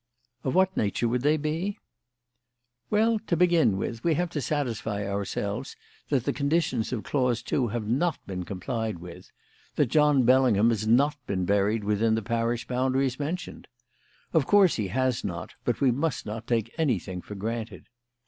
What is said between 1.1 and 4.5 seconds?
they be?" "Well, to begin with, we have to